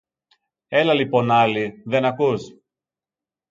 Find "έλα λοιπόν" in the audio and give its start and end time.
0.67-1.31